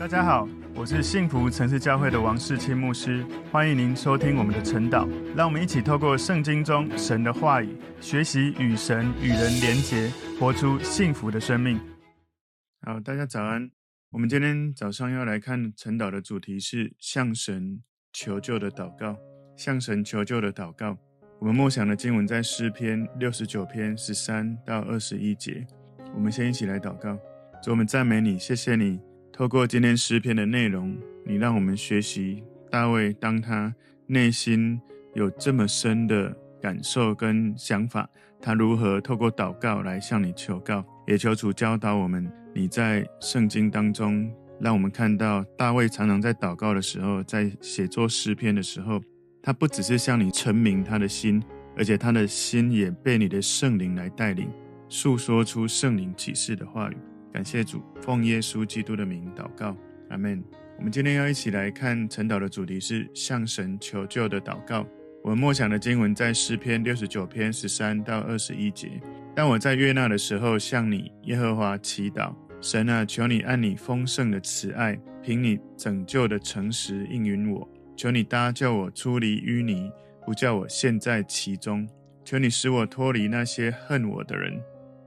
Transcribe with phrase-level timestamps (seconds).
[0.00, 5.06] 大家好，我是幸福城市教会的王世清牧师，欢迎您收听我们的晨祷。
[5.36, 11.78] 让我们一起透过圣经中神的话语，学习与神与人连结，活出幸福的生命。
[12.80, 13.70] 好，大家早安。
[14.10, 19.18] 我们今天早上要来看晨祷的主题是向神求救的祷告。
[19.54, 20.96] 向神求救的祷告。
[21.40, 25.66] 我们默想的经文在诗篇六十九篇十三到二十一节。
[26.14, 27.18] 我们先一起来祷告。
[27.62, 28.98] 主，我们赞美你，谢谢你。
[29.40, 30.94] 透过今天诗篇的内容，
[31.24, 33.74] 你让我们学习大卫，当他
[34.06, 34.78] 内心
[35.14, 38.06] 有这么深的感受跟想法，
[38.38, 40.84] 他如何透过祷告来向你求告。
[41.06, 49.00] 也求主教导我们，你在圣经当中，让我们看到大卫常常在祷告的时候，在写作诗篇的时候，
[49.42, 51.42] 他不只是向你陈明他的心，
[51.78, 54.50] 而且他的心也被你的圣灵来带领，
[54.90, 56.96] 诉说出圣灵启示的话语。
[57.32, 59.76] 感谢主，奉耶稣基督的名祷告，
[60.08, 60.42] 阿门。
[60.76, 64.86] 我们今天要一起来看晨祷的主题是向神求救的祷告。
[65.22, 68.88] 我们默想的经文在诗篇六十九篇十三到二十一节。
[69.36, 77.68] 当我在悦纳的时候，向你耶和华祈祷，神啊，求你按你丰盛的慈爱，凭你拯救的诚实应允我。
[77.96, 79.92] 求你搭救我出离淤泥，
[80.24, 81.86] 不叫我陷在其中。
[82.24, 84.58] 求你使我脱离那些恨我的人，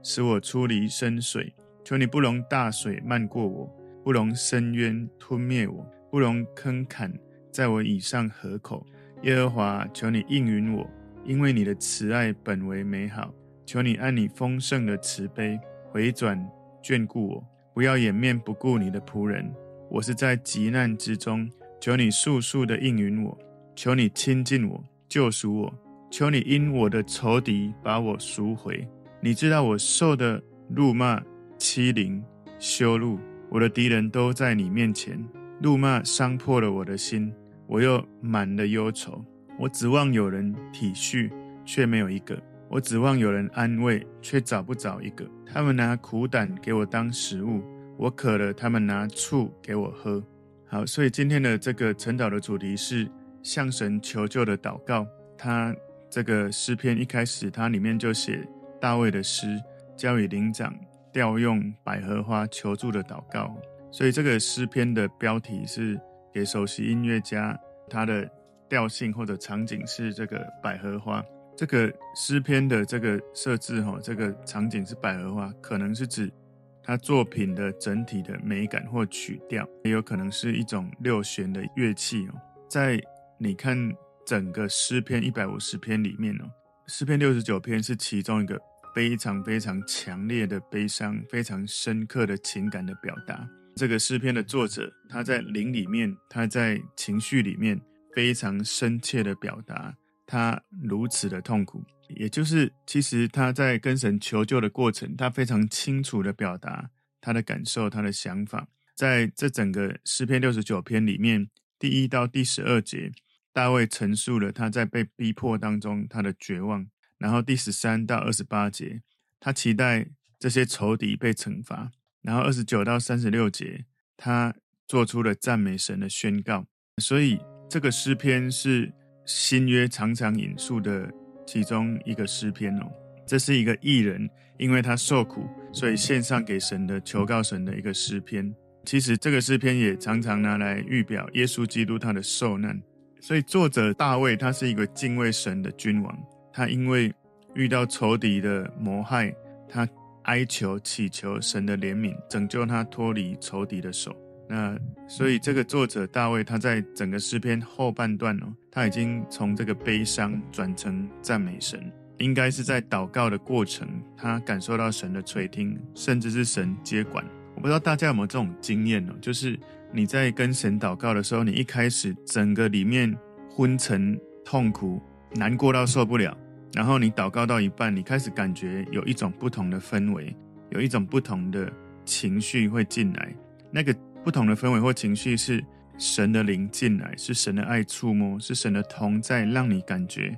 [0.04, 1.54] 使我出离深水。
[1.84, 3.70] 求你不容大水漫过我，
[4.04, 7.14] 不容深渊吞灭我，不容坑坎
[7.52, 8.86] 在我以上合口。
[9.24, 10.90] 耶和华，求你应允我，
[11.26, 13.34] 因为你的慈爱本为美好。
[13.66, 15.60] 求你按你丰盛的慈悲
[15.90, 16.38] 回转
[16.84, 19.50] 眷顾我，不要掩面不顾你的仆人。
[19.90, 23.38] 我是在急难之中，求你速速的应允我，
[23.76, 25.74] 求你亲近我，救赎我，
[26.10, 28.88] 求你因我的仇敌把我赎回。
[29.22, 31.22] 你知道我受的辱骂。
[31.64, 32.22] 欺凌、
[32.60, 33.18] 羞辱，
[33.50, 35.18] 我的敌人都在你面前。
[35.62, 37.34] 怒骂伤破了我的心，
[37.68, 39.24] 我又满了忧愁。
[39.58, 41.32] 我指望有人体恤，
[41.64, 42.36] 却没有一个；
[42.70, 45.26] 我指望有人安慰，却找不着一个。
[45.46, 47.64] 他们拿苦胆给我当食物，
[47.98, 50.22] 我渴了，他们拿醋给我喝。
[50.68, 53.10] 好，所以今天的这个晨祷的主题是
[53.42, 55.08] 向神求救的祷告。
[55.38, 55.74] 他
[56.10, 58.46] 这个诗篇一开始，他里面就写
[58.82, 59.58] 大卫的诗，
[59.96, 60.76] 交与灵长。
[61.14, 63.56] 调用百合花求助的祷告，
[63.92, 65.98] 所以这个诗篇的标题是
[66.34, 67.58] 给首席音乐家，
[67.88, 68.28] 他的
[68.68, 71.24] 调性或者场景是这个百合花。
[71.56, 76.34] 这个诗篇的这个设置，哈，这个场景是百合花，可能是指
[76.82, 82.34] 他作品的整体的美感或曲调，也有可能是一种六弦的乐器哦。
[82.68, 83.00] 在
[83.38, 83.78] 你看
[84.26, 86.50] 整个诗篇一百五十篇里面哦，
[86.88, 88.60] 诗篇六十九篇是其中一个。
[88.94, 93.50] 非常非常强烈的悲伤，非常深刻的情感的表达。
[93.76, 97.82] 这个诗篇的作者，他在灵里面，他在情绪里面，
[98.14, 99.96] 非常深切的表达
[100.28, 101.84] 他如此的痛苦。
[102.10, 108.68] 也就是，其实他在跟神求救的过程，他非常清楚的表达他的感受，他的想法。
[108.96, 111.50] 在这整个诗篇六十九篇里面，
[111.80, 113.12] 第一到第十二节，
[113.52, 116.86] 大卫陈述了他在被逼迫当中他的绝望。
[117.24, 119.02] 然后第十三到二十八节，
[119.40, 120.08] 他期待
[120.38, 121.90] 这些仇敌被惩罚。
[122.22, 123.86] 然后二十九到三十六节，
[124.18, 124.54] 他
[124.90, 126.66] 做出了赞美神的宣告。
[127.02, 127.40] 所以
[127.70, 128.92] 这个诗篇是
[129.26, 131.10] 新约常常引述的
[131.48, 132.92] 其中一个诗篇哦。
[133.26, 138.54] 这是一个艺人，因为他受苦，所以献上给神的求告神的一个诗篇。
[138.84, 142.84] 其实这个诗篇也常常拿来预表耶稣基督他的受难。
[143.22, 146.20] 所以作者大卫他是一个敬畏神的君王。
[146.54, 147.12] 他因为
[147.56, 149.34] 遇到仇敌的谋害，
[149.68, 149.88] 他
[150.24, 154.16] 哀求祈求神的怜悯，拯救他脱离仇敌的手。
[154.48, 154.78] 那
[155.08, 167.26] 所以这个作者大卫，他在整个诗篇后半段哦，他已经从这个悲伤转成赞美神，应该是在祷告的过程，他感受到神的垂听，甚至是神接管。
[167.56, 169.58] 我不知道大家有没有这种经验哦，就是
[169.92, 173.16] 你在跟神祷告的时候，你一开始整个里面
[173.50, 175.02] 昏沉、痛苦、
[175.36, 176.38] 难过到受不了。
[176.74, 180.36] 然后你祷告到一半，你开始感觉有一种不同的氛围，
[180.72, 181.72] 有一种不同的
[182.04, 183.34] 情绪会进来。
[183.72, 185.64] 那个不同的氛围或情绪是
[185.98, 190.38] 神的灵进来，是神的爱触摸，是神的同在，让你感觉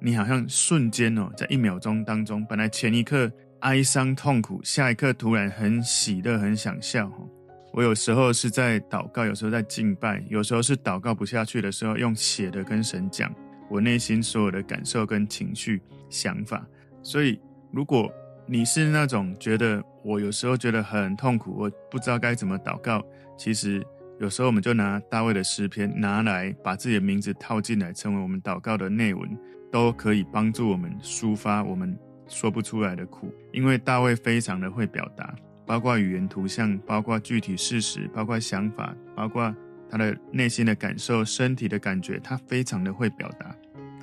[0.00, 3.30] 你好像瞬间哦，在一秒钟当中，本来前一刻
[3.60, 7.10] 哀伤痛苦，下一刻突然很喜乐，很想笑。
[7.72, 13.32] 我有时候是在祷告，有时候在敬拜，有时候是祷告不下去的时候，用写的跟神讲。
[13.68, 16.66] 我内心所有的感受跟情绪、想法，
[17.02, 17.40] 所以
[17.72, 18.10] 如果
[18.46, 23.04] 你是那种觉得我有时候觉得很痛苦，我不知道该怎么祷告。
[23.36, 23.84] 其实
[24.18, 29.38] 有时候我们就拿大卫的诗篇拿来，把自己的名字套进来，成为我们祷告的内文，
[29.70, 31.94] 都可以帮助我们抒发我们
[32.26, 33.32] 说不出来的苦。
[33.52, 35.34] 因为大卫非常的会表达，
[35.66, 39.54] 包括语言图像，包括具体事实，包括想法，包括
[39.90, 43.54] 他的内心的感受、身体的感觉，他非常的会表达。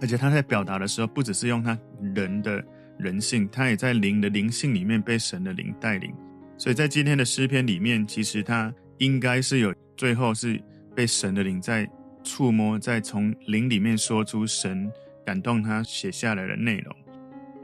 [0.02, 1.78] 而且他在表达的时候，不只是用他
[2.14, 2.64] 人的。
[2.98, 6.16] 人性，他也在灵的灵性里面被神的灵带领，
[6.58, 10.58] 所以在今天的诗篇里面，其实他应该是有最后是
[10.96, 11.86] 被神的灵在
[12.24, 14.90] 触摸，在从灵里面说出神
[15.26, 16.96] 感动他写下来的内容。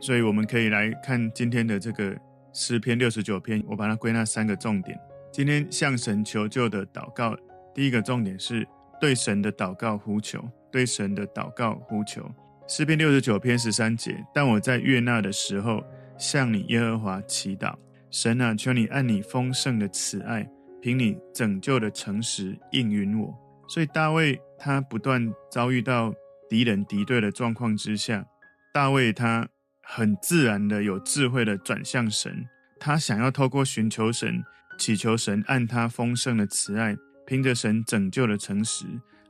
[0.01, 2.13] 所以我们可以来看今天的这个
[2.51, 4.99] 诗篇六十九篇，我把它归纳三个重点。
[5.31, 7.37] 今天向神求救的祷告，
[7.73, 8.67] 第一个重点是
[8.99, 12.29] 对神的祷告呼求，对神的祷告呼求。
[12.67, 15.83] 诗篇六十九篇十三节，但我在悦纳的时候，
[16.17, 17.73] 向你耶和华祈祷，
[18.09, 20.49] 神啊，求你按你丰盛的慈爱，
[20.81, 23.33] 凭你拯救的诚实应允我。
[23.67, 26.13] 所以大卫他不断遭遇到
[26.49, 28.25] 敌人敌对的状况之下，
[28.73, 29.47] 大卫他
[29.81, 32.45] 很自然的有智慧的转向神，
[32.79, 34.43] 他想要透过寻求神，
[34.77, 36.95] 祈求神按他丰盛的慈爱，
[37.31, 38.85] 凭着神拯救的诚实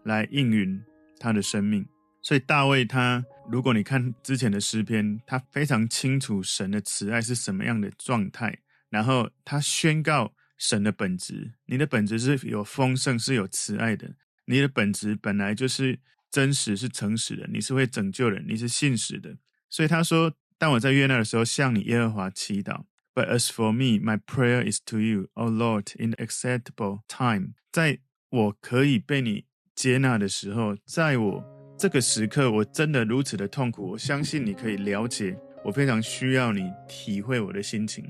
[0.05, 0.81] 来应允
[1.19, 1.85] 他的生命。
[2.23, 8.57] 所以大卫他，如果你看之前的诗篇，他非常清楚神的慈爱是什么样的状态，
[8.89, 14.07] 然后他宣告神的本质：你的本质是有丰盛，是有慈爱的；
[14.45, 15.99] 你的本质本来就是
[16.31, 19.37] 真实，是诚实的；你是会拯救人，你是信实的。
[19.69, 22.85] 所以他说：“当我在约纳的时候，向你耶和华祈祷。
[23.13, 27.53] But as for me, my prayer is to you, O Lord, in the acceptable time。
[27.71, 27.99] 在
[28.29, 31.43] 我可以被你接纳的时候，在我。”
[31.77, 33.89] 这个时刻，我真的如此的痛苦。
[33.89, 38.05] 我相信你可以了解，我非常需要你体会我的心情。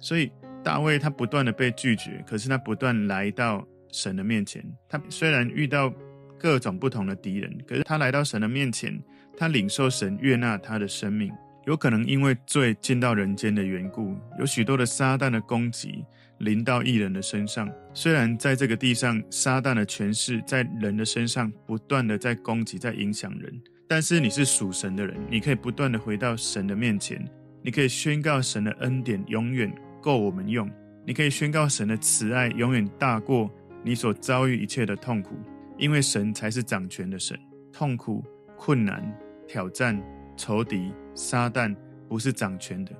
[0.00, 0.32] 所以
[0.64, 3.62] 大卫他不断的被拒绝，可是他不断来到
[3.92, 4.64] 神的面前。
[4.88, 5.92] 他虽然遇到
[6.38, 8.98] 各种不同的敌人，可是他来到神的面前，
[9.36, 11.30] 他领受神悦纳他的生命。
[11.70, 16.04] 有可能因为罪进到人间的缘故，有许多的撒旦的攻击。
[16.38, 27.24] 临到异人的身上，虽然在这个地上，撒旦的权势在人的身上不断的在攻击，在影响人，但是你是属神的人，你可以不断的回到神的面前，
[27.62, 29.72] 你可以宣告神的恩典永远
[30.02, 30.68] 够我们用，
[31.06, 33.48] 你可以宣告神的慈爱永远大过
[33.84, 35.36] 你所遭遇一切的痛苦，
[35.78, 37.38] 因为神才是掌权的神，
[37.70, 38.24] 痛苦、
[38.56, 40.02] 困难、挑战、
[40.40, 41.76] 仇敌、撒旦
[42.08, 42.92] 不是掌权的，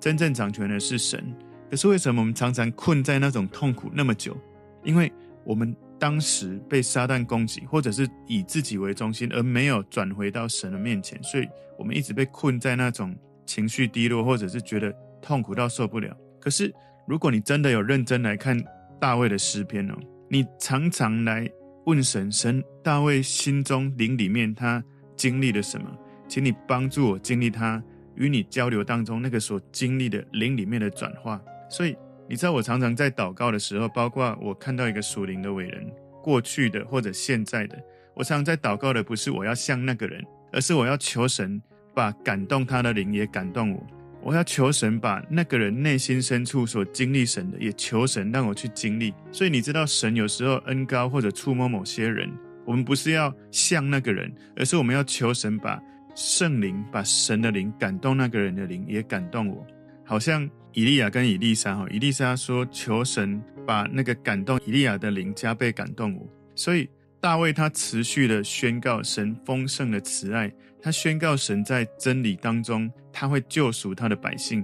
[0.00, 1.32] 真正掌权的是神。
[1.70, 4.36] 可是为什么我们常常困在那种痛苦那么久？
[4.82, 5.12] 因为
[5.44, 11.48] 我们当时被撒旦攻击，或者是以自己为中心，而没有转回到神的面前，所以
[11.78, 13.16] 我们一直被困在那种
[13.46, 14.92] 情绪低落，或者是觉得
[15.22, 16.12] 痛苦到受不了。
[16.40, 16.74] 可是
[17.06, 18.60] 如果你真的有认真来看
[18.98, 19.94] 大卫的诗篇哦，
[20.28, 21.48] 你常常来
[21.86, 24.82] 问神，神大卫心中灵里面他
[25.16, 25.88] 经历了什么？
[26.28, 27.82] 请你帮助我经历他
[28.16, 31.40] 与你交流当中那个所经历的灵里面的转化。
[31.70, 31.96] 所以，
[32.28, 35.90] 你知道我常常在祷告的时候，包括我看到一个属灵的伟人，
[36.22, 37.76] 过去的或者现在的，
[38.14, 41.60] 我常常在祷告的不是我要像那个人，而是我要求神
[41.94, 43.86] 把感动他的灵也感动我。
[44.20, 49.14] 我要求神把那个人内心深处所经历神的，也求神让我去经历。
[49.30, 52.28] 所以你知道，神有时候恩高或者触摸某些人，
[52.66, 55.80] 我们不是要像那个人，而是我们要求神把
[56.18, 59.64] 圣灵、把神的灵感动那个人的灵，也感动我，
[60.04, 60.50] 好像。
[60.74, 66.88] 以利亚跟以利沙哈，以利沙说：“求神把那个感动以利亚的灵加倍感动我。”所以
[67.20, 74.62] 大卫他持续的宣告神丰盛的慈爱，他宣告神在真理当中他会救赎他的百姓，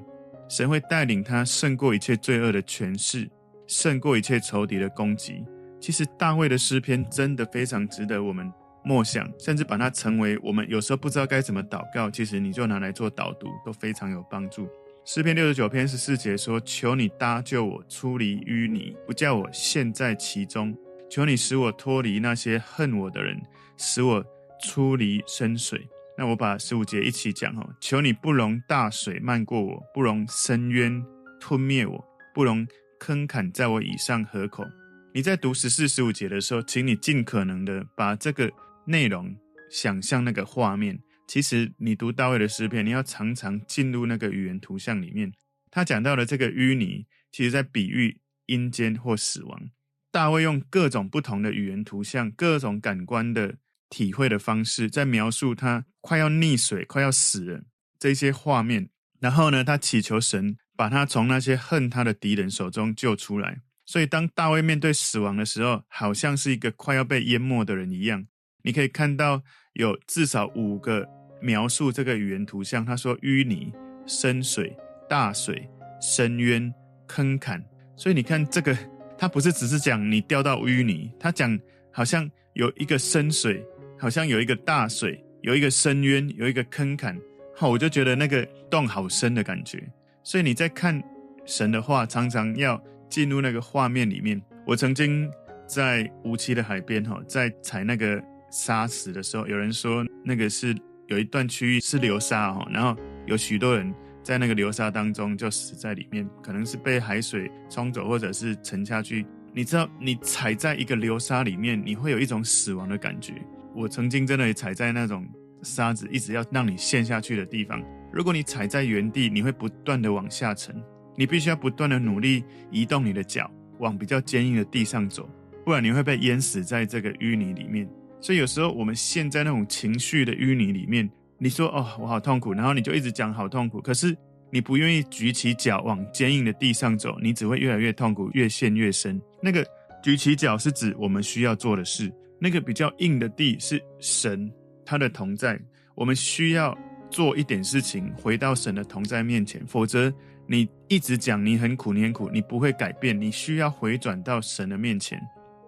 [0.49, 3.29] 神会带领他胜过一切罪恶的权势，
[3.67, 5.43] 胜过一切仇敌的攻击。
[5.81, 8.53] 其实大卫的诗篇真的非常值得我们
[8.85, 14.69] 默想，甚至把它成为我们有时候不知道该怎么祷告，其实你就拿来做导读，都非常有帮助。
[15.07, 20.77] 诗篇六十九篇十四节说：“求你搭救我出离淤泥，不叫我陷在其中。
[21.11, 23.41] 求你使我脱离那些恨我的人，
[23.77, 24.25] 使我
[24.63, 25.87] 出离深水。”
[26.17, 27.69] 那我把十五节一起讲哦。
[27.81, 31.05] 求你不容大水漫过我，不容深渊
[31.41, 32.67] 吞灭我，不容
[32.99, 34.65] 坑坎在我以上合口。
[35.13, 38.51] 你在读十四、十五节的时候，请你尽可能的把这个
[38.87, 39.35] 内容
[39.71, 40.99] 想象那个画面。
[41.27, 45.33] 其实，你读大卫的诗篇，你要常常进入那个语言图像里面。
[45.71, 49.71] 他讲到的这个淤泥，其实在比喻阴间或死亡。
[50.13, 53.57] 大卫用各种不同的语言图像、各种感官的
[53.89, 57.63] 体会的方式，在描述他快要溺水、快要死了
[57.99, 58.91] 这些画面。
[59.19, 63.63] 然后呢，他祈求神把他从那些恨他的敌人手中救出来。
[63.87, 68.27] 所以，当大卫面对死亡的时候，好像是一个快要被淹没的人一样。
[68.65, 69.41] 你可以看到
[69.75, 71.07] 有至少五个
[71.41, 72.85] 描述这个语言图像。
[72.85, 73.73] 他说：淤泥、
[74.07, 74.77] 深水、
[75.09, 75.69] 大水、
[76.01, 76.73] 深渊、
[77.07, 77.63] 坑坎。
[77.95, 78.77] 所以你看这个，
[79.17, 81.57] 他不是只是讲你掉到淤泥，他讲
[81.93, 83.65] 好像有一个深水，
[83.99, 87.17] 好像有一个大水，有一个深渊，有一个坑坎。
[87.55, 89.87] 好，我就觉得那个洞好深的感觉。
[90.23, 91.01] 所以你在看
[91.45, 92.83] 神的话，常常要。
[93.11, 95.31] 进入那个画面里面，我曾经
[95.69, 98.21] 在无期的海边哈，在踩那个
[98.55, 100.73] 沙石的时候，有人说那个是
[101.09, 102.97] 有一段区域是流沙哈，然后
[103.27, 103.93] 有许多人
[104.23, 109.27] 在那个流沙当中就死在里面，可能是被海水冲走，或者是沉下去。
[109.53, 113.35] 你知道，你踩在一个流沙里面，你会有一种死亡的感觉。
[113.75, 115.27] 我曾经真的也踩在那种
[115.63, 117.83] 沙子一直要让你陷下去的地方，
[118.13, 120.81] 如果你踩在原地，你会不断的往下沉。
[121.17, 125.29] 你必须要不断的努力移动你的脚，往比较坚硬的地上走，
[125.65, 127.89] 不然你会被淹死在这个淤泥里面。
[128.25, 134.17] 所以有时候我们陷在那种情绪的淤泥里面，你说哦，我好痛苦，然后你就一直讲好痛苦，可是
[134.51, 139.21] 你不愿意举起脚往坚硬的地上走，你只会越来越痛苦，越陷越深。
[139.43, 139.63] 那个
[140.03, 144.51] 举起脚是指我们需要做的事，那个比较硬的地是神
[144.87, 145.61] 他的同在，
[145.95, 146.75] 我们需要
[147.11, 150.11] 做一点事情，回到神的同在面前，否则。
[150.47, 155.19] 你一直讲你很苦，你很苦，你不会改变，你需要回转到神的面前。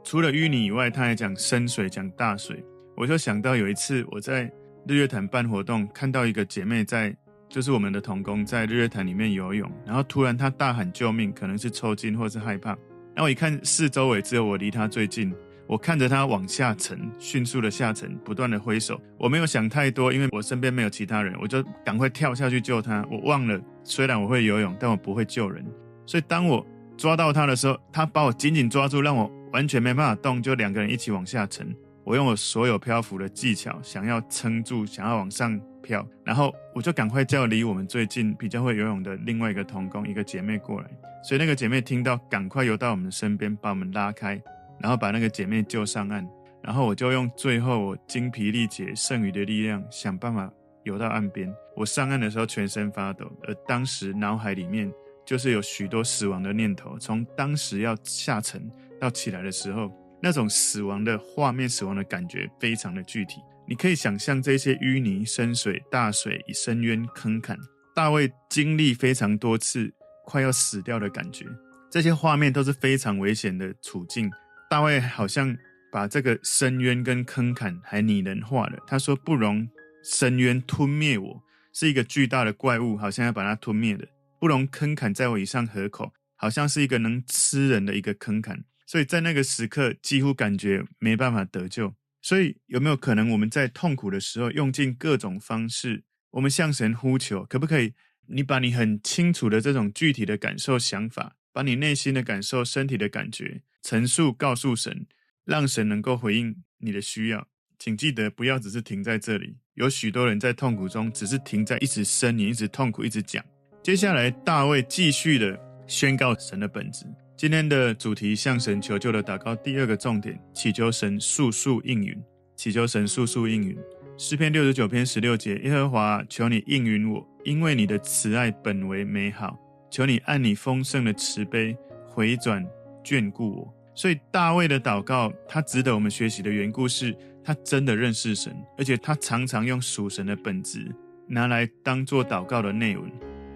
[0.06, 2.64] 除了淤泥以外，他还讲深水，讲大水。
[2.96, 4.44] 我就想到有一次我在
[4.86, 7.12] 日月潭办活动，看到一个姐妹在，
[7.48, 12.68] 就是我们的童工在日月潭里面游泳，然后突然她大喊救命，可能是抽筋或是害怕。
[12.68, 15.34] 然后我一看四周围只有我离她最近。
[15.66, 19.00] 我看着他往下沉，迅速的下沉，不断的挥手。
[19.18, 23.04] 我没有想太多，因为我身边没有其他人，我就赶快跳下去救他。
[23.10, 25.66] 我忘了，虽然我会游泳，但我不会救人。
[26.06, 26.64] 所以当我
[26.96, 31.74] 抓到他的时候，他把我紧紧抓住，让我完全没办法动，就两个人一起往下沉。
[32.04, 36.06] 我用我所有漂浮的技巧，想要撑住，想要往上漂。
[36.24, 40.88] 然后我就赶快叫离我们最近比较会游泳的另外一个同工，一个姐妹过来。
[41.24, 44.40] 所以那个姐妹听到，赶快游到我们身边，把我们拉开。
[44.78, 46.28] 然后把那个姐妹救上岸，
[46.62, 50.52] 然后我就用最后我精疲力竭剩余的力量，想办法
[50.84, 51.50] 游到岸边。
[51.74, 54.92] 我上岸的时候全身发抖，而当时脑海里面
[55.24, 56.98] 就是有许多死亡的念头。
[56.98, 59.90] 从当时要下沉到起来的时候，
[60.22, 63.40] 那种死亡的画面、死亡的感觉非常的具体。
[63.68, 67.58] 你可以想象这些淤泥、深水、大水、深渊、坑坎，
[67.94, 69.92] 大卫经历非常多次
[70.24, 71.44] 快要死掉的感觉。
[71.90, 74.30] 这些画面都是非常危险的处境。
[74.70, 75.56] 大卫好像
[75.90, 78.78] 把这个深渊跟坑坎还拟人化了。
[78.86, 79.68] 他说：“不容
[80.04, 84.04] 深渊吞灭我，是一个巨大的怪物，好像要把它吞灭的；
[84.38, 88.62] 不容坑坎在我以上合口，好像是一个能吃人的一个坑坎。
[88.86, 91.94] 所以在那个时刻，几乎感觉没办法得救。
[92.22, 97.92] 所以有没有可能，我们在痛苦的时候，用尽各种方式，我们向神呼求，可不可以？
[98.28, 105.06] 你把你很清楚的这种具体的感受、想法，把你内心的感受、身体的感觉。”陈述告诉神，
[105.44, 107.46] 让神能够回应你的需要。
[107.78, 109.58] 请记得，不要只是停在这里。
[109.74, 113.44] 有许多人在痛苦中，只是停在一直呻吟、一直痛苦、一直讲。
[113.84, 117.06] 接下来，大卫继续的宣告神的本质。
[117.36, 119.54] 今天的主题：向神求救的祷告。
[119.54, 122.18] 第二个重点：祈求神速速应允。
[122.56, 123.76] 祈求神速速应允。
[124.16, 129.54] 诗篇六十九篇十六节：耶和华，求你应允我，因为你的慈爱本为美好。
[129.90, 131.76] 求你按你丰盛的慈悲
[132.06, 132.66] 回转
[133.04, 133.74] 眷顾我。
[133.94, 137.14] 所以大卫的祷告，他值得我们学习的缘故是，
[137.44, 140.90] 他真的认识神，而且他常常用属神的本质
[141.28, 143.06] 拿来当做祷告的内容。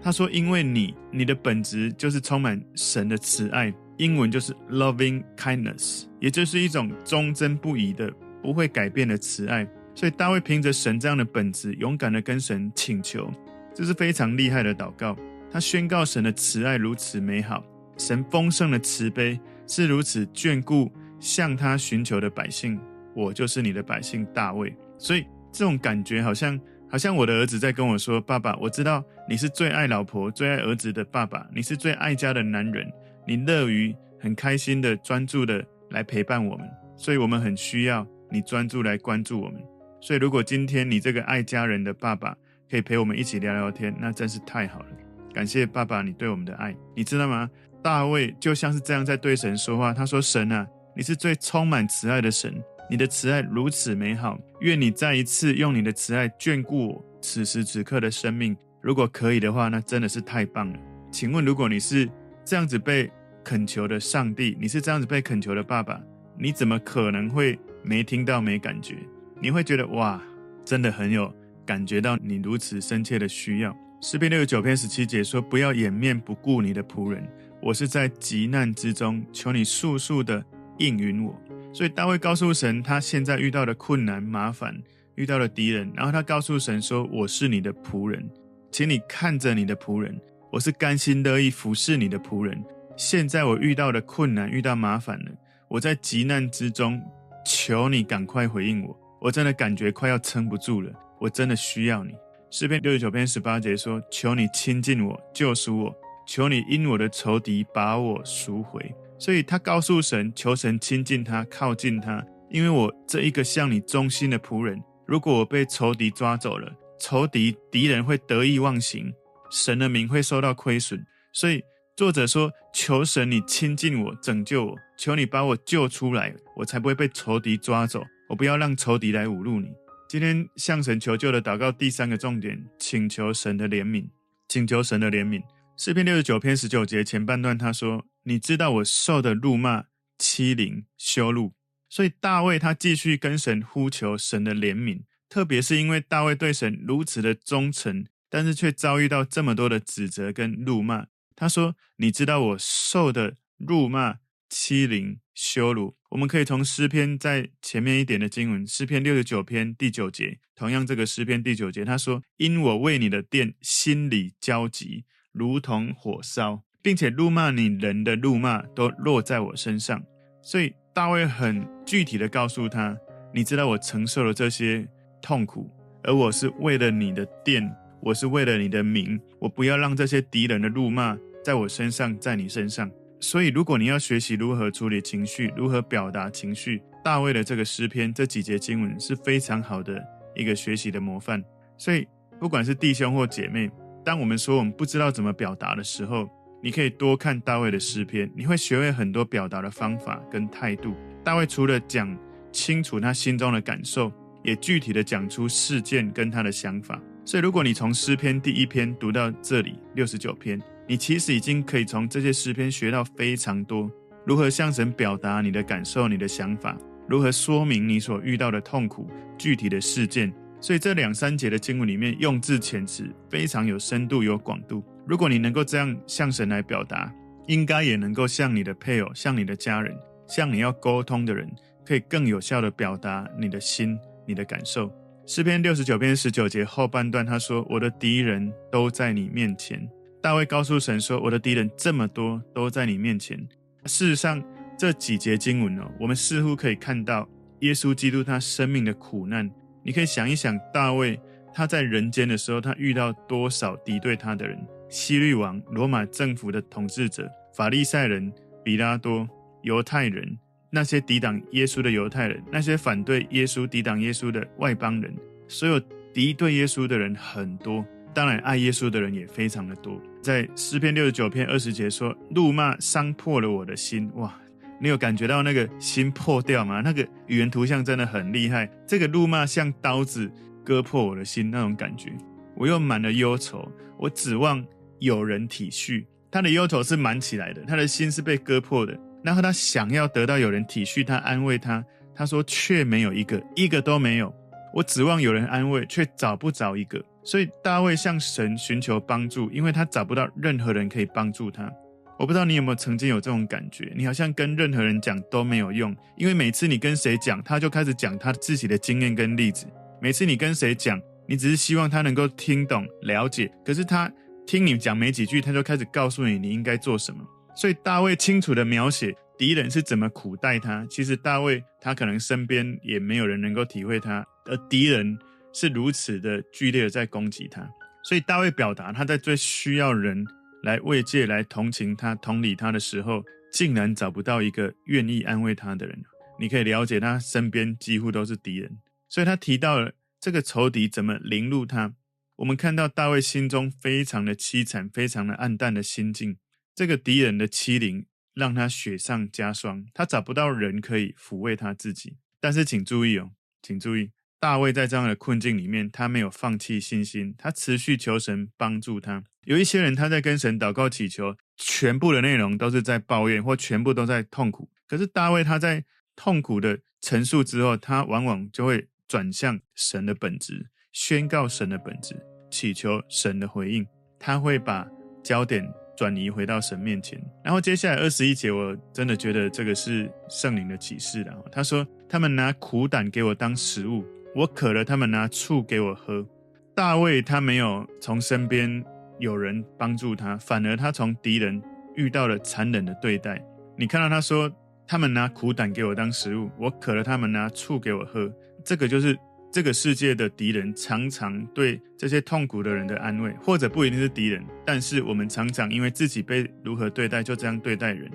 [0.01, 9.67] 他说：“因为你，你的本质就是充满神的慈爱，英文就是 loving kindness，也就是一种忠贞不移的、不会改变的慈爱。
[9.93, 13.31] 所以大卫凭着神这样的本质，勇敢的跟神请求，
[13.75, 15.15] 这是非常厉害的祷告。
[15.51, 17.63] 他宣告神的慈爱如此美好，
[17.97, 22.77] 神丰盛的慈悲。”是如此眷顾向他寻求的百姓，
[23.15, 24.75] 我就是你的百姓大卫。
[24.97, 32.85] 所以这种感觉好像，好像我的儿子在跟我说：“爸爸，我知道你是最爱老婆、最爱儿子的爸爸，你是最爱家的男人，
[33.25, 36.69] 你乐于很开心的、专注的来陪伴我们。
[36.97, 39.63] 所以我们很需要你专注来关注我们。
[40.01, 42.35] 所以如果今天你这个爱家人的爸爸
[42.69, 44.87] 可以陪我们一起聊聊天，那真是太好了。
[45.33, 47.49] 感谢爸爸你对我们的爱，你知道吗？”
[47.81, 58.57] 大卫就像是这样在对神说话，他说：“神啊，你是最充满慈爱的神，你的慈爱如此美好，愿你再一次用你的慈爱眷顾我此时此刻的生命。
[58.81, 60.79] 如果可以的话，那真的是太棒了。
[61.11, 62.09] 请问，如果你是
[62.43, 63.09] 这样子被
[63.43, 66.01] 恳求的上帝，你是这样子被恳求的爸爸，
[66.37, 68.95] 你怎么可能会没听到、没感觉？
[69.39, 70.21] 你会觉得哇，
[70.65, 71.33] 真的很有
[71.65, 73.75] 感觉到你如此深切的需要。
[74.01, 77.23] 诗篇六十九篇十七节说：“不要掩面不顾你的仆人，
[77.61, 80.43] 我是在急难之中，求你速速的
[80.79, 81.39] 应允我。”
[81.71, 84.75] 所以大卫告诉神，他现在遇到的困难、麻烦，
[85.15, 88.27] 遇到了敌人，然后他告诉神说：“我是你的仆人，
[88.71, 90.19] 请你看着你的仆人。”
[90.51, 92.61] 我是甘心乐意服侍你的仆人。
[92.97, 95.31] 现在我遇到的困难，遇到麻烦了。
[95.69, 97.01] 我在急难之中，
[97.45, 98.97] 求你赶快回应我。
[99.21, 102.13] 我真的感觉快要撑不住了，我真的需要你。
[102.49, 105.91] 诗篇六十九篇十八节说：“求你亲近我，救赎我；
[106.27, 116.69] 求你因我的仇敌把我赎回。”所以他告诉神，求神亲近他，靠近他，因为我这一个向你忠心的仆人，如果我被仇敌抓走了，
[117.01, 119.11] 仇敌敌人会得意忘形。
[119.49, 121.03] 神的名会受到亏损，
[121.33, 121.61] 所以
[121.97, 128.01] 作者说：“求神你亲近我，拯救我，求你把我救出来，我才不会被仇敌抓走。
[128.29, 129.67] 我不要让仇敌来侮辱你。”
[130.07, 134.07] 今天向神求救的祷告第三个重点，请求神的怜悯，
[134.47, 135.41] 请求神的怜悯。
[135.75, 139.85] 诗篇六十九篇十九节前半段他说：“你知道我受的辱骂、
[140.17, 141.53] 欺凌、羞辱。”
[141.89, 148.05] 所以大卫他继续跟神呼求神的怜悯，特别是因为大卫对神如此的忠诚。
[148.33, 151.07] 但是却遭遇到这么多的指责跟辱骂。
[151.35, 170.01] 他说：“你知道我受的辱骂、欺凌、羞辱。”我们可以从诗篇在前面一点的经文，诗篇六十九篇第九节，同样这个诗篇第九节，他说：“因我为你的殿心里焦急，如同火烧，并且辱骂你人的辱骂都落在我身上。”
[170.41, 172.97] 所以大卫很具体的告诉他
[173.35, 174.87] ：“你知道我承受了这些
[175.21, 175.69] 痛苦，
[176.03, 177.69] 而我是为了你的殿。”
[178.03, 182.89] 我是为了你的名，我不要让这些敌人的辱骂在我身上，在你身上。
[183.19, 190.03] 所以，如果你要学习如何处理情绪，如何表达情绪，大卫的这个诗篇这几节经文是非常好的
[190.35, 191.43] 一个学习的模范。
[191.77, 192.07] 所以，
[192.39, 193.69] 不管是弟兄或姐妹，
[194.03, 196.27] 当我们说我们不知道怎么表达的时候，
[196.63, 200.95] 你可以多看大卫的诗篇，你会学会很多表达的方法跟态度。
[201.23, 202.17] 大卫除了讲
[202.51, 204.11] 清楚他心中的感受，
[204.43, 207.01] 也具体的讲出事件跟他的想法。
[207.23, 213.89] 所以，如果你从诗篇第一篇读到这里六十九篇，你其实已经可以从这些诗篇学到非常多，
[214.25, 216.77] 如何向神表达你的感受、你的想法，
[217.07, 220.33] 如何说明你所遇到的痛苦、具体的事件。
[220.59, 224.83] 所以这两三节的经文里面用字遣词非常有深度、有广度。
[225.07, 227.11] 如果你能够这样向神来表达，
[227.47, 229.95] 应该也能够向你的配偶、向你的家人、
[230.27, 231.49] 向你要沟通的人，
[231.83, 233.97] 可以更有效地表达你的心、
[234.31, 234.89] 你的感受。
[235.27, 239.87] 诗篇六十九篇十九节后半段，他说：“我的敌人都在你面前。”
[240.21, 243.37] 大卫告诉神说：“我的敌人这么多，都在你面前。”
[243.85, 244.41] 事实上，
[244.77, 247.27] 这几节经文哦，我们似乎可以看到
[247.59, 249.49] 耶稣基督他生命的苦难。
[249.83, 251.19] 你可以想一想，大卫
[251.53, 254.57] 他在人间的时候，他遇到多少敌对他的人：
[254.89, 258.31] 希律王、罗马政府的统治者、法利赛人、
[258.63, 259.27] 彼拉多、
[259.61, 260.37] 犹太人。
[260.73, 265.13] 那些抵挡耶稣的犹太人，那些反对耶稣、抵挡耶稣的外邦人，
[265.47, 265.77] 所有
[266.13, 270.01] 敌对耶稣的人很多，当然爱耶稣的人也非常的多。
[270.21, 274.33] 在诗篇六十九篇二十节说：“怒骂伤破了我的心。”哇，
[274.79, 276.81] 你有感觉到那个心破掉吗？
[276.81, 278.69] 那个语言图像真的很厉害。
[278.87, 280.31] 这个怒骂像刀子
[280.63, 282.13] 割破我的心那种感觉。
[282.55, 284.65] 我又满了忧愁，我指望
[284.99, 286.05] 有人体恤。
[286.29, 288.97] 他的忧愁是满起来的，他的心是被割破的。
[289.23, 294.33] 然后他想要得到有人体恤他、安慰他，他说却没有一个，一个都没有。
[294.73, 297.03] 我指望有人安慰，却找不着一个。
[297.23, 301.71] 所以大卫向神寻求帮助，因为他找不到任何人可以帮助他。
[302.17, 309.65] 我不知道你有没有曾经有这种感觉，你好像跟任何人讲都没有用，因为每次你跟谁讲，他就开始讲他自己的经验跟例子。
[309.99, 314.11] 每次你跟谁讲，你只是希望他能够听懂、了解，可是他
[314.45, 317.23] 听你讲没几句，他就开始告诉你你应该做什么。
[317.61, 320.83] 所以大卫清楚地描写敌人是怎么苦待他。
[320.89, 325.15] 其实大卫他可能身边也没有人能够体会他，而敌人
[325.53, 327.69] 是如此的剧烈的在攻击他。
[328.03, 330.25] 所以大卫表达他在最需要人
[330.63, 336.01] 来慰藉、来同情他、同理他的时候，竟然找不到一个愿意安慰他的人。
[336.39, 338.79] 你可以了解他身边几乎都是敌人。
[339.07, 341.93] 所以他提到了这个仇敌怎么凌辱他。
[342.37, 346.37] 我们看到大卫心中非常的凄惨、非常的暗淡的心境。
[346.73, 352.17] 这个敌人的欺凌让他雪上加霜，他找不到人可以抚慰他自己。
[352.39, 353.31] 但是请注意哦，
[353.61, 359.23] 请注意，大卫在这样的困境里面，他没有放弃信心，他持续求神帮助他。
[359.45, 364.69] 有一些人他在跟神祷告祈求，全部的内容都是在抱怨，或全部都在痛苦。
[364.87, 365.83] 可是大卫他在
[366.15, 372.15] 痛苦的陈述之后，他往往就会转向神的本质，宣告神的本质，
[372.49, 373.85] 祈求神的回应。
[374.19, 374.87] 他会把
[375.23, 375.67] 焦点
[376.01, 377.21] 转移回到神面前。
[377.43, 381.45] 然后接下来二十一节，我真的觉得这个是圣灵的启示了。
[381.51, 384.03] 他说：“他们拿苦胆给我当食物。”
[384.35, 386.25] 我渴了，他们拿醋给我喝。
[386.73, 388.83] 大卫他没有从身边
[389.19, 391.61] 有人帮助他，反而他从敌人
[391.95, 393.39] 遇到了残忍的对待。
[393.77, 394.51] 你看到他说，
[394.87, 398.27] 他们拿苦胆给我当食物，我渴了，他们拿醋给我喝。
[398.65, 399.15] 这个就是
[399.51, 408.09] 这个世界的敌人常常对这些痛苦的人的安慰，或者不一定是敌人，但是我们常常因为自己被如何对待，就这样对待人。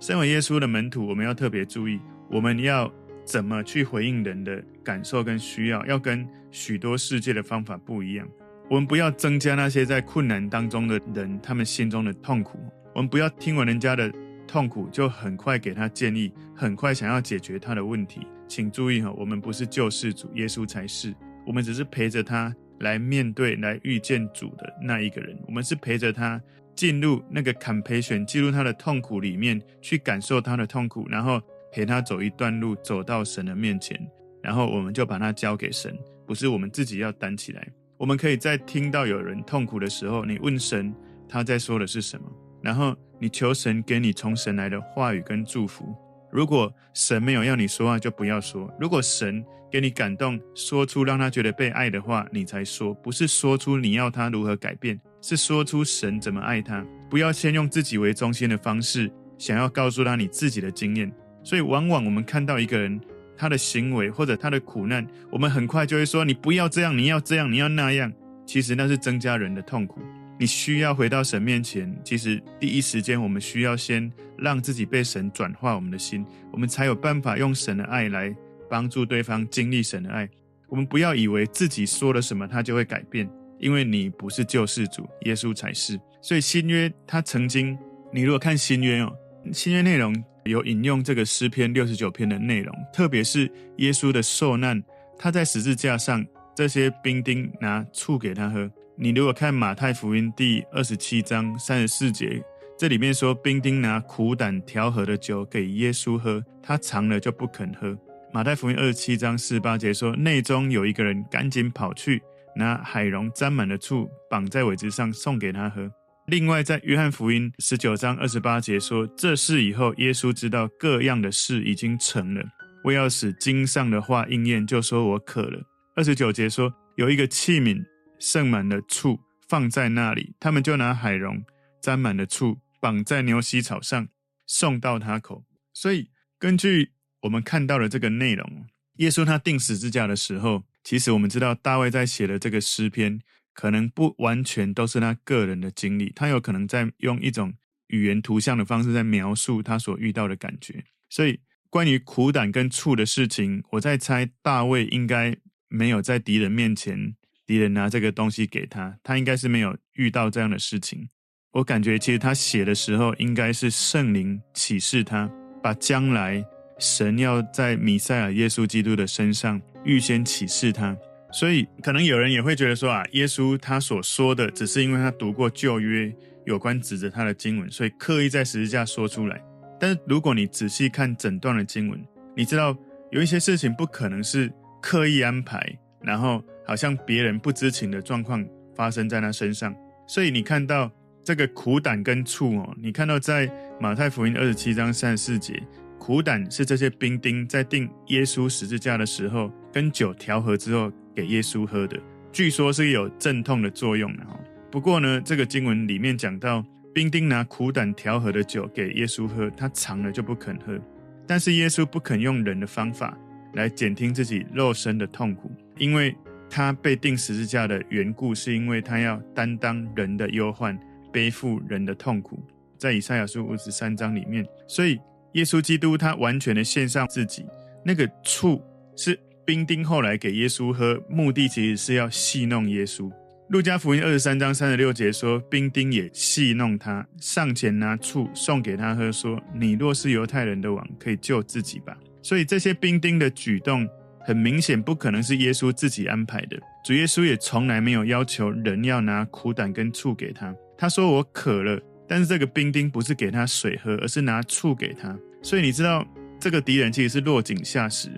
[0.00, 2.92] 身为耶稣的门徒，我们要特别注意，我们要。
[3.28, 8.26] 怎么去回应人的感受跟需要，要跟许多世界的方法不一样。
[8.70, 12.58] 我们不要增加那些在困难当中的人他们心中的痛苦。
[12.94, 14.10] 我们不要听完人家的
[14.46, 18.26] 痛苦就很快给他建议，很快想要解决他的问题。
[18.48, 21.14] 请注意哈，我们不是救世主，耶稣才是。
[21.46, 25.38] 我们只是陪着他来面对、来遇见主的那一个人。
[25.46, 26.42] 我们是陪着他
[26.74, 31.40] 进入那个坎培选进入他的痛苦里面去感受他的痛苦，然后。
[31.70, 33.94] 陪他走一段路，走到神的面前，
[34.42, 35.94] 然后我们就把他交给神，
[36.26, 37.68] 不是我们自己要担起来。
[37.98, 40.90] 我们可以在听到有人痛苦的时候，你问神
[41.28, 42.26] 他在说的是什么，
[42.62, 45.94] 然后你求神给你从神来的话语跟祝福。
[46.30, 56.84] 如果神没有要你说话，就不要说；如果神给你感动，说出让他觉得被爱的话，你才说，不是说出你要他如何改变，是说出神怎么爱他。
[57.10, 61.10] 不要先用自己为中心的方式，想要告诉他你自己的经验。
[61.42, 63.00] 所以，往往我们看到一个人
[63.36, 68.12] 他的行为或者他的苦难，我们很快就会说：“你不要这样，你要这样，你要那样。”
[68.44, 70.00] 其实那是增加人的痛苦。
[70.38, 71.94] 你需要回到神面前。
[72.04, 78.34] 其实第一时间，我们需要先让自己被神转化我们的心，我们才有办法用神的爱来
[78.70, 80.28] 帮助对方经历神的爱。
[80.68, 85.98] 我们不要以为自己说了什么，他就会改变，因为你不是救世主，耶稣才是。
[86.22, 87.76] 所以新约他曾经，
[88.12, 89.12] 你如果看新约哦，
[89.52, 90.14] 新约内容。
[90.44, 94.82] 有引用这个诗篇六十九篇的内容，特别是耶稣的受难，
[95.18, 96.24] 他在十字架上，
[96.56, 98.70] 这些兵丁拿醋给他喝。
[99.00, 102.42] 你如果看马太福音第二十七章三十四节，
[102.76, 107.96] 这里面说兵丁拿苦胆调和的酒给耶稣喝，他尝了就不肯喝。
[108.32, 112.20] 马太福音二十七章四十八节说，内中有一个人赶紧跑去
[112.56, 115.88] 拿海蓉沾满了醋，绑在苇子上送给他喝。
[116.26, 122.42] 另外，在约翰福音十九章二十八节说，这事以后，耶稣知道各样的事已经成了，
[122.82, 125.62] 为要使经上的话应验，就说我渴了。
[125.94, 127.80] 二十九节说，有一个器皿
[128.18, 131.44] 盛满了醋放在那里，他们就拿海蓉
[131.80, 134.08] 沾满了醋，绑在牛膝草上，
[134.46, 135.44] 送到他口。
[135.72, 143.20] 所以，根据我们看到的这个内容，耶稣他钉十字架的时候，其实我们知道大卫在写的这个诗篇。
[143.54, 147.54] 可能不完全都是他个人的经历，他有可能在用一种
[147.88, 150.84] 语言图像的方式在描述他所遇到的感觉。
[151.08, 157.16] 所以，关于苦胆跟醋的事情，我在猜大卫应该没有在敌人面前，
[157.48, 161.08] 敌人拿这个东西给他，他应该是没有遇到这样的事情。
[161.52, 165.28] 我感觉其实他写的时候，应该是圣灵启示他，
[165.62, 166.44] 把将来
[166.78, 170.94] 神要在弥赛亚耶稣基督的身上预先启示他。
[171.32, 179.42] 所以，可能有人也会觉得说啊，耶稣他所说的，只是因为他读过旧约有关指着他的经文，所以刻意在十字架说出来。
[179.80, 181.98] 但是，如果你仔细看整段的经文，
[182.36, 182.76] 你知道
[183.10, 185.60] 有一些事情不可能是刻意安排，
[186.02, 189.74] 然后好像别人不知情的状况发生在他身上。
[190.06, 190.88] 所以，你看到
[191.24, 193.50] 这个苦胆跟醋哦，你看到在
[193.80, 195.60] 马太福音二十七章三十四节，
[195.98, 200.92] 苦胆是这些兵丁在钉耶稣十字架的时候，跟酒调和之后。
[201.18, 201.98] 给耶稣喝的，
[202.30, 204.38] 据说是有镇痛的作用的哈。
[204.70, 210.78] 不过呢，这个经文里面讲到，兵丁拿苦胆调和的酒给耶稣喝，他尝了就不肯喝。
[211.26, 213.18] 但是耶稣不肯用人的方法
[213.54, 216.14] 来减轻自己肉身的痛苦，因为
[216.50, 220.78] 他被钉十字架的缘故，是因为他要担当人的忧患，
[221.12, 222.42] 背负人的痛苦。
[222.76, 224.98] 在以赛亚书五十三章里面，所以
[225.32, 227.44] 耶稣基督他完全的献上自己，
[227.84, 228.62] 那个醋
[228.96, 229.18] 是。
[229.48, 233.10] 兵丁后来给耶稣喝，目的其实是要戏弄耶稣。
[233.48, 243.88] 路加福音二十三章三十六节说，兵丁也戏弄他，上前拿醋送给他喝，说：“你若是犹太人的王，可以救自己吧。”所以这些兵丁的举动，
[244.20, 246.58] 很明显不可能是耶稣自己安排的。
[246.84, 250.54] 主耶稣也从来没有要求人要拿苦胆跟醋给他。
[250.76, 255.14] 他说：“我渴了。”但是这个兵丁不是给他水喝，而是拿醋给他。
[255.42, 256.06] 所以你知道，
[256.40, 258.08] 这个敌人其实是落井下石。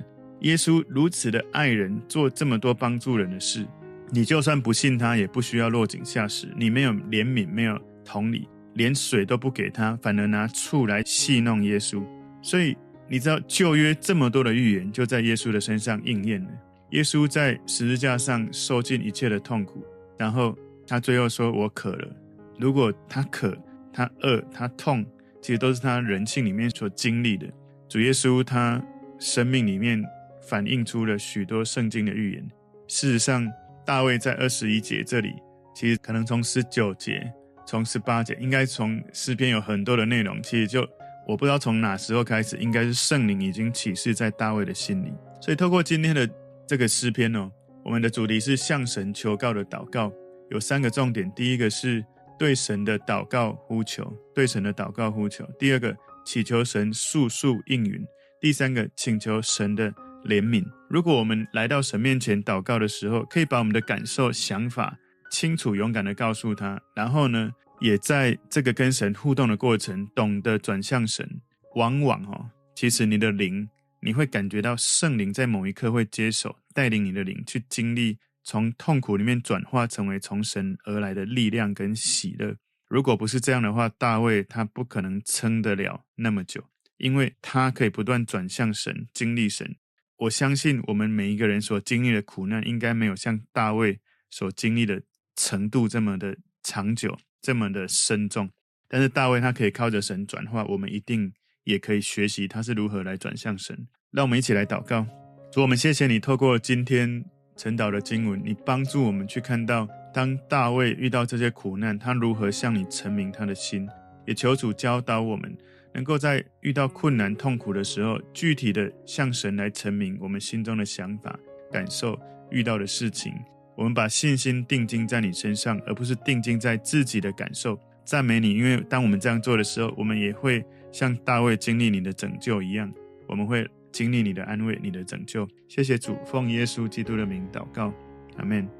[0.42, 3.66] 耶稣如此的爱人，做这么多帮助人的事，
[4.10, 6.48] 你就算不信他，也不需要落井下石。
[6.56, 12.00] 你没有怜悯，没有同理，连水都不给他，反而拿醋来戏弄耶稣。
[12.40, 12.76] 所以
[13.10, 16.50] 你知道，旧约这么多的预言，就在耶稣的身上应验了。
[16.90, 19.84] 耶稣在十字架上受尽一切的痛苦，
[20.16, 22.08] 然后他最后说：“我渴了。”
[22.56, 23.52] 如果他渴，
[23.92, 25.04] 他饿，他痛，
[25.42, 27.48] 其实都是他人性里面所经历的。
[27.88, 28.80] 主耶稣他
[29.18, 30.00] 生命里面
[30.40, 32.48] 反映出了许多圣经的预言。
[32.86, 33.44] 事实上，
[33.84, 35.34] 大卫在二十一节这里，
[35.74, 37.28] 其实可能从十九节、
[37.66, 40.40] 从十八节，应该从诗篇有很多的内容。
[40.42, 40.88] 其实就
[41.26, 45.12] 我不知道从哪时候开始，应该是圣灵已经启示在大卫的心里。
[45.40, 46.28] 所以透过今天的
[46.66, 47.50] 这个诗篇哦，
[47.85, 50.12] 我们的主题是向神求告的祷告，
[50.50, 51.30] 有三个重点。
[51.35, 52.04] 第一个是。
[52.38, 55.46] 对神的祷告呼求，对神的祷告呼求。
[55.59, 58.00] 第二个，祈求神速速应允；
[58.40, 59.92] 第三个，请求神的
[60.24, 60.64] 怜悯。
[60.88, 64.96] 如果我们来到神面前祷告的时候，可以把我们的感受、想法
[65.30, 71.40] 清楚、勇敢地告诉他，然后呢，也在这个跟神互动的过程，懂得转向神。
[71.74, 73.68] 往往哦，其实你的灵，
[74.00, 78.18] 你会感觉到圣灵在某一刻会接手，带领你的灵去经历。
[78.42, 82.56] 从痛苦里面转化成为从神而来的力量跟喜乐。
[82.88, 86.64] 如果不是这样的话，大卫他不可能撑得了那么久，
[86.96, 89.76] 因为他可以不断转向神，经历神。
[90.16, 95.02] 我相信我们每一个人所经历的苦难，应该没有像大卫所经历的
[95.36, 98.50] 程度这么的长久，这么的深重。
[98.88, 101.33] 但是大卫他可以靠着神转化，我们一定
[101.64, 103.87] 也可以学习他是如何来转向神。
[104.11, 105.07] 让我们一起来祷告，
[105.53, 107.24] 主，我们谢谢你透过今天。
[107.57, 113.87] 晨祷的经文，你帮助我们去看到，当大卫遇到这些苦难，他如何向你陈明他的心。
[114.26, 115.55] 也求主教导我们，
[115.92, 121.38] 能够在遇到困难、痛苦的时候，具体的向神来陈明我们心中的想法、
[121.70, 122.18] 感受、
[122.50, 123.35] 遇到的事情。
[123.76, 127.78] 我们把信心定睛在你身上，而不是定睛在自己的感受。
[128.04, 132.92] 赞美你，因为当我们这样做的时候，我们也会像大卫经历你的拯救一样，
[133.26, 133.68] 我们会。
[133.92, 137.92] 经历你的安慰，你的拯救，谢谢主，奉耶稣基督的名祷告，
[138.37, 138.79] 阿门。